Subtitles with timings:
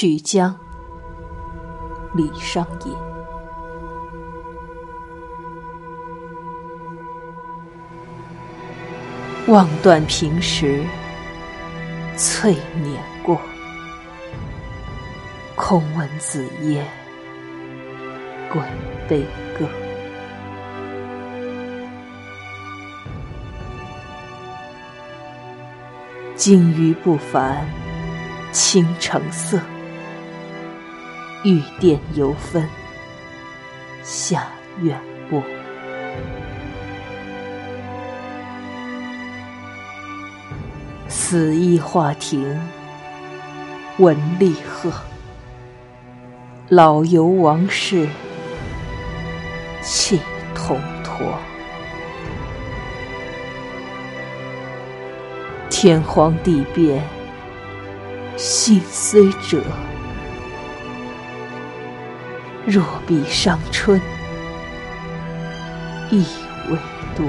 [0.00, 0.56] 曲江，
[2.14, 2.94] 李商隐。
[9.48, 10.84] 望断平时，
[12.16, 13.40] 翠碾过。
[15.56, 16.86] 空闻紫烟，
[18.52, 18.62] 鬼
[19.08, 19.26] 悲
[19.58, 19.66] 歌。
[26.36, 27.66] 金鱼不凡，
[28.52, 29.58] 倾城色。
[31.44, 32.68] 玉殿犹分，
[34.02, 34.48] 下
[34.80, 35.40] 院波。
[41.06, 42.60] 死衣画亭，
[43.98, 44.90] 闻厉喝。
[46.68, 48.08] 老游王室，
[49.80, 50.20] 气
[50.54, 51.38] 统脱。
[55.70, 57.02] 天荒地变，
[58.36, 59.62] 心虽折。
[62.70, 63.98] 若比伤春，
[66.10, 66.22] 意
[66.68, 66.76] 味
[67.16, 67.24] 多。